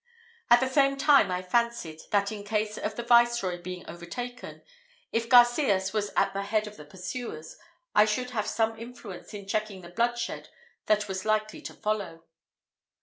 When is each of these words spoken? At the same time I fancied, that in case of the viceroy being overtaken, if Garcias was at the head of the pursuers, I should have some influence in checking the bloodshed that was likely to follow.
At 0.49 0.61
the 0.61 0.67
same 0.67 0.97
time 0.97 1.29
I 1.29 1.43
fancied, 1.43 2.01
that 2.09 2.31
in 2.31 2.43
case 2.43 2.75
of 2.75 2.95
the 2.95 3.03
viceroy 3.03 3.61
being 3.61 3.87
overtaken, 3.87 4.63
if 5.11 5.29
Garcias 5.29 5.93
was 5.93 6.09
at 6.17 6.33
the 6.33 6.41
head 6.41 6.65
of 6.65 6.75
the 6.75 6.85
pursuers, 6.85 7.55
I 7.93 8.05
should 8.05 8.31
have 8.31 8.47
some 8.47 8.79
influence 8.79 9.31
in 9.35 9.45
checking 9.47 9.81
the 9.81 9.89
bloodshed 9.89 10.49
that 10.87 11.07
was 11.07 11.23
likely 11.23 11.61
to 11.61 11.75
follow. 11.75 12.23